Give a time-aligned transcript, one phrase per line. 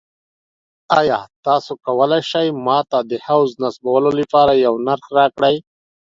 [0.99, 5.55] ایا تاسو کولی شئ ما ته د حوض د نصبولو لپاره یو نرخ راکړئ؟